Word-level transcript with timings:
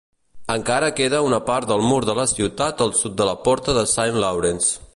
Encara 0.53 0.87
queda 0.99 1.19
una 1.25 1.39
part 1.49 1.67
del 1.71 1.85
mur 1.89 1.99
de 2.11 2.15
la 2.21 2.25
ciutat 2.33 2.81
al 2.87 2.95
sud 3.01 3.19
de 3.21 3.27
la 3.29 3.35
Porta 3.49 3.77
de 3.81 3.85
Saint 3.93 4.19
Laurence. 4.25 4.81